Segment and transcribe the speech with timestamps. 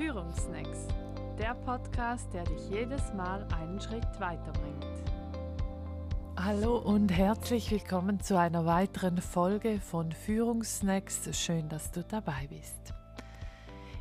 [0.00, 0.88] Führungsnacks,
[1.38, 4.86] der Podcast, der dich jedes Mal einen Schritt weiterbringt.
[6.38, 11.28] Hallo und herzlich willkommen zu einer weiteren Folge von Führungsnacks.
[11.38, 12.94] Schön, dass du dabei bist.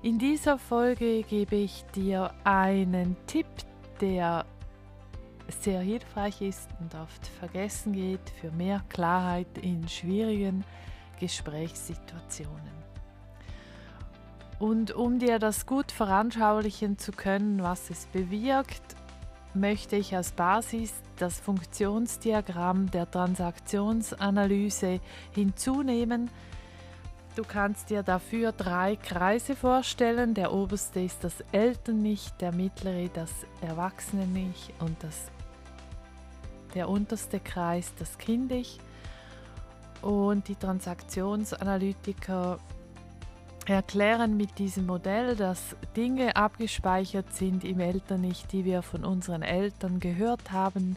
[0.00, 3.48] In dieser Folge gebe ich dir einen Tipp,
[4.00, 4.46] der
[5.48, 10.64] sehr hilfreich ist und oft vergessen geht für mehr Klarheit in schwierigen
[11.18, 12.87] Gesprächssituationen.
[14.58, 18.96] Und um dir das gut veranschaulichen zu können, was es bewirkt,
[19.54, 25.00] möchte ich als Basis das Funktionsdiagramm der Transaktionsanalyse
[25.32, 26.30] hinzunehmen.
[27.36, 30.32] Du kannst dir dafür drei Kreise vorstellen.
[30.34, 33.30] Der oberste ist das Eltern-Ich, der mittlere das
[33.60, 35.30] Erwachsenen-Ich und das,
[36.74, 38.80] der unterste Kreis das Kind-Ich.
[40.02, 42.58] Und die Transaktionsanalytiker
[43.68, 50.00] erklären mit diesem Modell, dass Dinge abgespeichert sind im Eltern-Ich, die wir von unseren Eltern
[50.00, 50.96] gehört haben,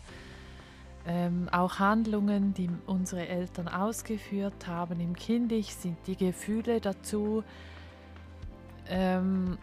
[1.07, 7.43] ähm, auch Handlungen, die unsere Eltern ausgeführt haben im Kind-Ich, sind die Gefühle dazu
[8.87, 9.57] ähm,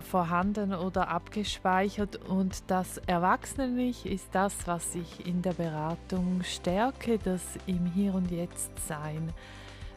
[0.00, 7.42] vorhanden oder abgespeichert und das Erwachsene-Ich ist das, was ich in der Beratung stärke, das
[7.66, 9.32] im Hier und Jetzt sein.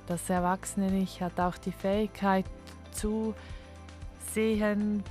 [0.08, 2.46] Das Erwachsene-Ich hat auch die Fähigkeit
[2.92, 3.34] zu
[4.34, 5.04] sehen,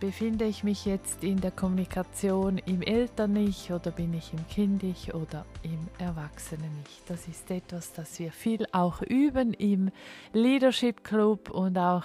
[0.00, 5.46] befinde ich mich jetzt in der Kommunikation im Eltern-Ich oder bin ich im Kind-Ich oder
[5.62, 7.02] im Erwachsenen-Ich.
[7.06, 9.90] Das ist etwas, das wir viel auch üben im
[10.32, 12.04] Leadership Club und auch,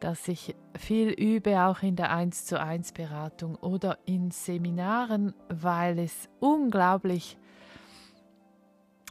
[0.00, 5.98] dass ich viel übe, auch in der 1 zu 1 Beratung oder in Seminaren, weil
[5.98, 7.36] es unglaublich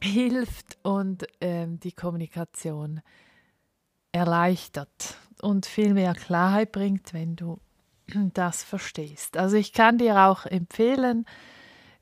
[0.03, 3.01] hilft und ähm, die Kommunikation
[4.11, 7.59] erleichtert und viel mehr Klarheit bringt, wenn du
[8.33, 9.37] das verstehst.
[9.37, 11.25] Also ich kann dir auch empfehlen,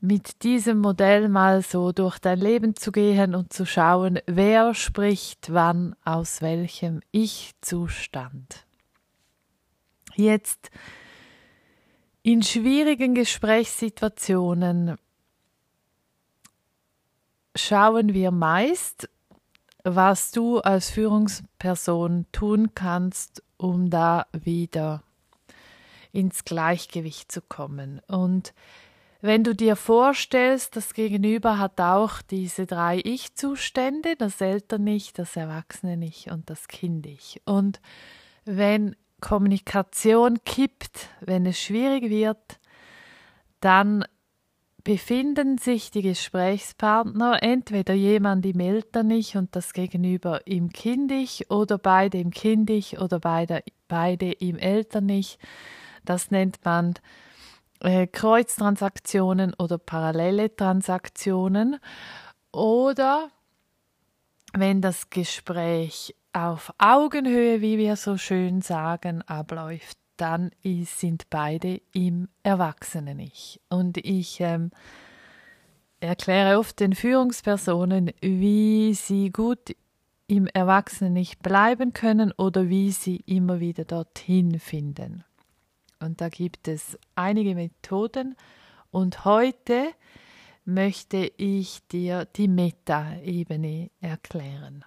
[0.02, 5.54] mit diesem Modell mal so durch dein Leben zu gehen und zu schauen, wer spricht
[5.54, 8.66] wann aus welchem Ich-Zustand.
[10.16, 10.72] Jetzt
[12.24, 14.98] in schwierigen Gesprächssituationen
[17.60, 19.10] schauen wir meist,
[19.84, 25.04] was du als Führungsperson tun kannst, um da wieder
[26.12, 28.02] ins Gleichgewicht zu kommen.
[28.08, 28.54] Und
[29.22, 36.32] wenn du dir vorstellst, das Gegenüber hat auch diese drei Ich-Zustände, das Eltern-Ich, das Erwachsene-Ich
[36.32, 37.42] und das Kind-Ich.
[37.46, 37.82] Und
[38.46, 42.60] wenn Kommunikation kippt, wenn es schwierig wird,
[43.60, 44.06] dann
[44.90, 52.18] befinden sich die Gesprächspartner entweder jemand im Eltern-Ich und das Gegenüber im Kind-Ich oder beide
[52.18, 55.38] im Kind-Ich oder beide, beide im Eltern-Ich.
[56.06, 56.96] Das nennt man
[57.82, 61.78] äh, Kreuztransaktionen oder parallele Transaktionen.
[62.52, 63.30] Oder
[64.54, 70.52] wenn das Gespräch auf Augenhöhe, wie wir so schön sagen, abläuft, dann
[70.84, 73.62] sind beide im Erwachsenen-Ich.
[73.70, 74.72] Und ich ähm,
[76.00, 79.76] erkläre oft den Führungspersonen, wie sie gut
[80.28, 85.24] im Erwachsenen-Ich bleiben können oder wie sie immer wieder dorthin finden.
[86.00, 88.36] Und da gibt es einige Methoden.
[88.92, 89.90] Und heute
[90.66, 94.86] möchte ich dir die Meta-Ebene erklären.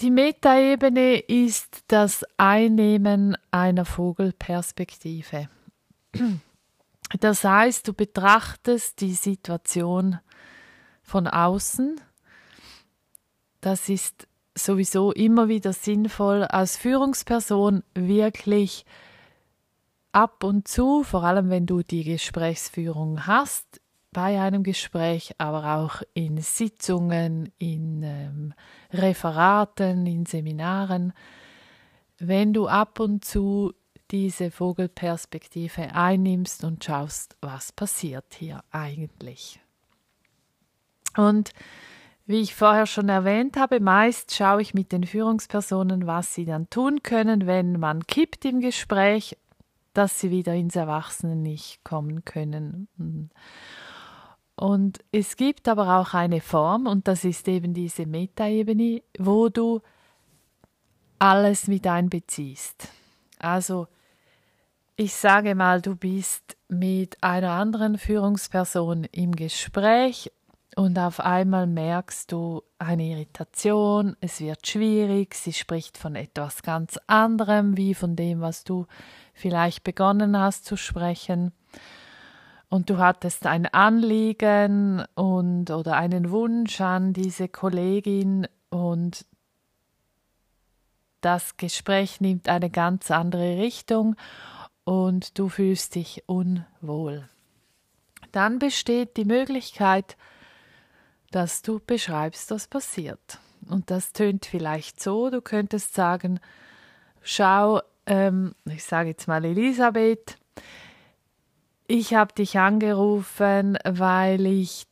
[0.00, 5.48] Die Metaebene ist das Einnehmen einer Vogelperspektive.
[7.18, 10.20] Das heißt, du betrachtest die Situation
[11.02, 12.00] von außen.
[13.60, 18.86] Das ist sowieso immer wieder sinnvoll, als Führungsperson wirklich
[20.12, 23.80] ab und zu, vor allem wenn du die Gesprächsführung hast,
[24.12, 28.54] bei einem Gespräch, aber auch in Sitzungen, in ähm,
[28.92, 31.12] Referaten, in Seminaren,
[32.18, 33.74] wenn du ab und zu
[34.10, 39.60] diese Vogelperspektive einnimmst und schaust, was passiert hier eigentlich.
[41.16, 41.52] Und
[42.26, 46.68] wie ich vorher schon erwähnt habe, meist schaue ich mit den Führungspersonen, was sie dann
[46.70, 49.36] tun können, wenn man kippt im Gespräch,
[49.94, 53.30] dass sie wieder ins Erwachsene nicht kommen können.
[54.58, 59.80] Und es gibt aber auch eine Form, und das ist eben diese Metaebene, wo du
[61.20, 62.88] alles mit einbeziehst.
[63.38, 63.86] Also
[64.96, 70.32] ich sage mal, du bist mit einer anderen Führungsperson im Gespräch
[70.74, 76.98] und auf einmal merkst du eine Irritation, es wird schwierig, sie spricht von etwas ganz
[77.06, 78.86] anderem, wie von dem, was du
[79.34, 81.52] vielleicht begonnen hast zu sprechen.
[82.68, 89.24] Und du hattest ein Anliegen und oder einen Wunsch an diese Kollegin und
[91.20, 94.16] das Gespräch nimmt eine ganz andere Richtung
[94.84, 97.28] und du fühlst dich unwohl.
[98.32, 100.16] Dann besteht die Möglichkeit,
[101.30, 103.38] dass du beschreibst, was passiert.
[103.68, 106.40] Und das tönt vielleicht so, du könntest sagen,
[107.22, 110.38] schau, ähm, ich sage jetzt mal Elisabeth,
[111.88, 114.86] ich habe dich angerufen, weil ich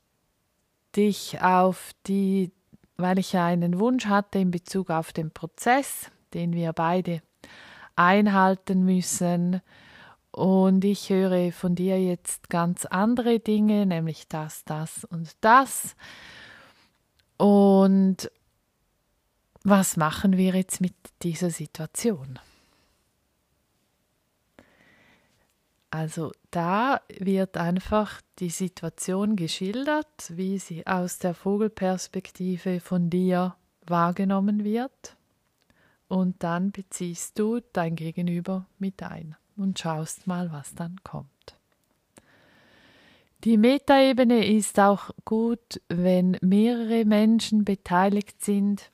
[0.96, 2.50] dich auf die,
[2.96, 7.20] weil ich einen Wunsch hatte in Bezug auf den Prozess, den wir beide
[7.96, 9.60] einhalten müssen.
[10.30, 15.96] Und ich höre von dir jetzt ganz andere Dinge, nämlich das, das und das.
[17.36, 18.30] Und
[19.64, 22.38] was machen wir jetzt mit dieser Situation?
[25.96, 33.56] Also da wird einfach die Situation geschildert, wie sie aus der Vogelperspektive von dir
[33.86, 35.16] wahrgenommen wird.
[36.06, 41.56] Und dann beziehst du dein Gegenüber mit ein und schaust mal, was dann kommt.
[43.44, 48.90] Die Metaebene ist auch gut, wenn mehrere Menschen beteiligt sind,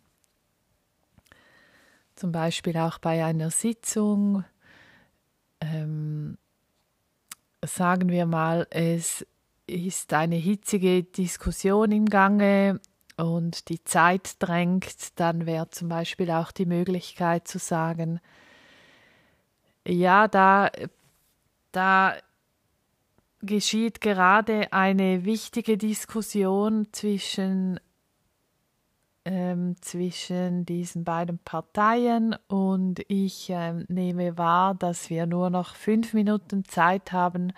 [2.15, 4.45] zum Beispiel auch bei einer Sitzung.
[5.61, 6.12] Ähm,
[7.65, 9.27] sagen wir mal, es
[9.67, 12.81] ist eine hitzige Diskussion im Gange
[13.17, 18.21] und die Zeit drängt, dann wäre zum Beispiel auch die Möglichkeit zu sagen,
[19.87, 20.71] ja, da,
[21.73, 22.15] da
[23.41, 27.81] geschieht gerade eine wichtige Diskussion zwischen,
[29.25, 36.15] ähm, zwischen diesen beiden Parteien und ich ähm, nehme wahr, dass wir nur noch fünf
[36.15, 37.53] Minuten Zeit haben,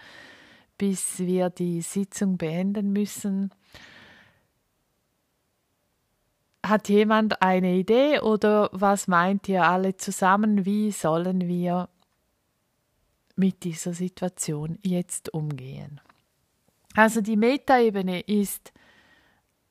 [0.79, 3.51] bis wir die Sitzung beenden müssen.
[6.65, 10.65] Hat jemand eine Idee oder was meint ihr alle zusammen?
[10.65, 11.89] Wie sollen wir
[13.37, 16.01] mit dieser Situation jetzt umgehen.
[16.95, 18.73] Also die Metaebene ist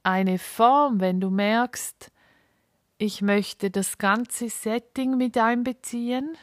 [0.04, 2.12] eine Form, wenn du merkst,
[2.98, 6.38] ich möchte das ganze Setting mit einbeziehen,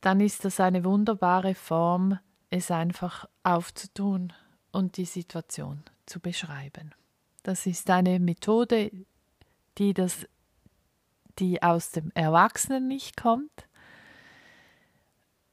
[0.00, 2.18] dann ist das eine wunderbare Form,
[2.50, 4.32] es einfach aufzutun
[4.72, 6.94] und die Situation zu beschreiben.
[7.42, 8.90] Das ist eine Methode,
[9.78, 10.26] die, das,
[11.38, 13.66] die aus dem Erwachsenen nicht kommt,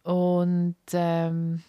[0.08, 1.64] und ähm,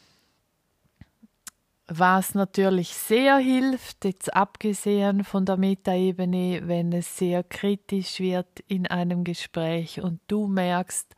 [1.88, 8.87] was natürlich sehr hilft, jetzt abgesehen von der Metaebene, wenn es sehr kritisch wird in
[8.87, 11.14] einem Gespräch und du merkst,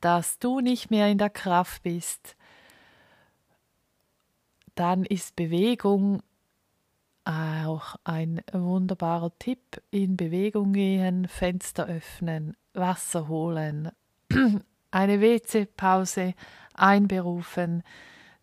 [0.00, 2.34] dass du nicht mehr in der Kraft bist,
[4.74, 6.22] dann ist Bewegung
[7.24, 9.82] auch ein wunderbarer Tipp.
[9.90, 13.92] In Bewegung gehen, Fenster öffnen, Wasser holen,
[14.90, 16.32] eine WC-Pause
[16.72, 17.82] einberufen.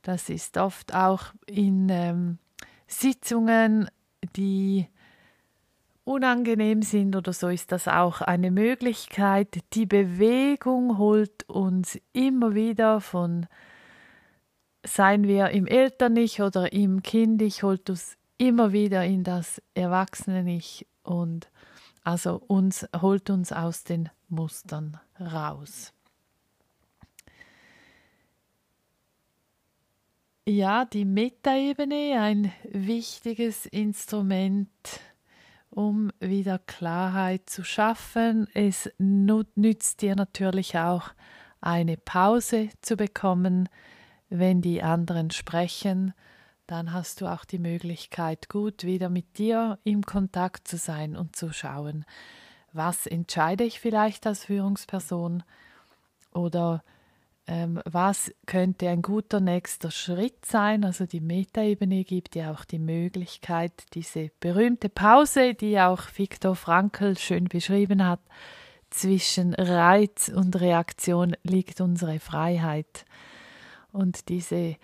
[0.07, 2.37] Das ist oft auch in ähm,
[2.87, 3.89] Sitzungen,
[4.37, 4.87] die
[6.05, 9.59] unangenehm sind oder so ist das auch eine Möglichkeit.
[9.73, 13.47] Die Bewegung holt uns immer wieder von,
[14.85, 21.49] seien wir im Eltern-Ich oder im Kind-Ich, holt uns immer wieder in das Erwachsene-Ich und
[22.05, 25.91] also uns holt uns aus den Mustern raus.
[30.49, 34.69] Ja, die Metaebene, ein wichtiges Instrument,
[35.69, 38.47] um wieder Klarheit zu schaffen.
[38.53, 41.09] Es nützt dir natürlich auch
[41.59, 43.67] eine Pause zu bekommen,
[44.29, 46.13] wenn die anderen sprechen.
[46.65, 51.35] Dann hast du auch die Möglichkeit, gut wieder mit dir im Kontakt zu sein und
[51.35, 52.05] zu schauen,
[52.71, 55.43] was entscheide ich vielleicht als Führungsperson
[56.31, 56.85] oder
[57.47, 60.83] was könnte ein guter nächster Schritt sein.
[60.83, 67.17] Also die Metaebene gibt ja auch die Möglichkeit, diese berühmte Pause, die auch Viktor Frankl
[67.17, 68.19] schön beschrieben hat,
[68.89, 73.05] zwischen Reiz und Reaktion liegt unsere Freiheit.
[73.93, 74.75] Und diese,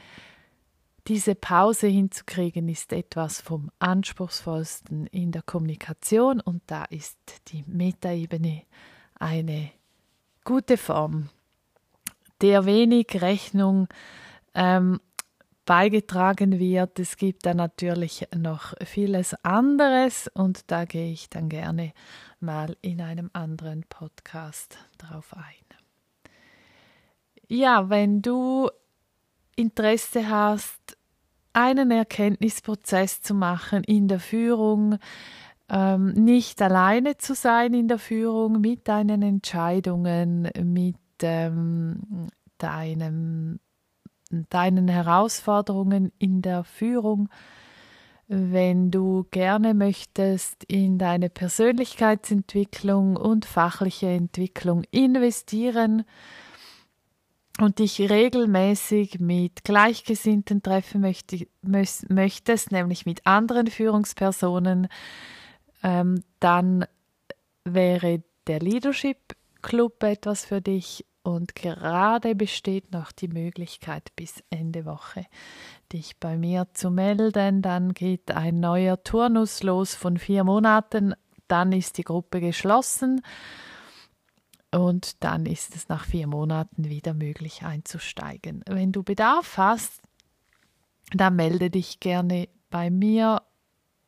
[1.08, 7.18] diese Pause hinzukriegen, ist etwas vom Anspruchsvollsten in der Kommunikation und da ist
[7.50, 8.64] die Metaebene
[9.20, 9.72] eine
[10.46, 11.30] gute Form
[12.42, 13.88] der wenig Rechnung
[14.54, 15.00] ähm,
[15.66, 17.00] beigetragen wird.
[17.00, 21.94] Es gibt da natürlich noch vieles anderes und da gehe ich dann gerne
[22.40, 25.78] mal in einem anderen Podcast drauf ein.
[27.48, 28.70] Ja, wenn du
[29.56, 30.98] Interesse hast,
[31.54, 34.98] einen Erkenntnisprozess zu machen in der Führung,
[35.70, 42.28] ähm, nicht alleine zu sein in der Führung mit deinen Entscheidungen, mit ähm,
[42.58, 43.60] deinem,
[44.50, 47.30] deinen Herausforderungen in der Führung,
[48.28, 56.04] wenn du gerne möchtest in deine Persönlichkeitsentwicklung und fachliche Entwicklung investieren
[57.60, 61.02] und dich regelmäßig mit Gleichgesinnten treffen
[61.62, 64.88] möchtest, nämlich mit anderen Führungspersonen,
[65.84, 66.86] ähm, dann
[67.66, 69.18] wäre der Leadership
[69.64, 75.26] Club etwas für dich und gerade besteht noch die Möglichkeit bis Ende Woche
[75.92, 77.64] dich bei mir zu melden.
[77.64, 81.16] Dann geht ein neuer Turnus los von vier Monaten.
[81.48, 83.22] Dann ist die Gruppe geschlossen
[84.72, 88.64] und dann ist es nach vier Monaten wieder möglich einzusteigen.
[88.68, 90.02] Wenn du Bedarf hast,
[91.14, 93.42] dann melde dich gerne bei mir